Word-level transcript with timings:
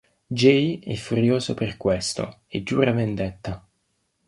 Jay 0.31 0.79
è 0.79 0.95
furioso 0.95 1.53
per 1.53 1.77
questo 1.77 2.39
e 2.47 2.63
giura 2.63 2.91
vendetta. 2.91 3.63